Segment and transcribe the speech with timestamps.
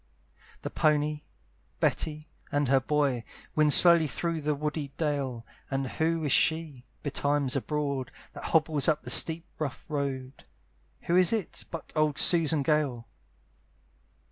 [0.63, 1.21] The pony,
[1.79, 3.23] Betty, and her boy,
[3.55, 8.87] Wind slowly through the woody dale: And who is she, be times abroad, That hobbles
[8.87, 10.43] up the steep rough road?
[11.01, 13.05] Who is it, but old Susan Gale?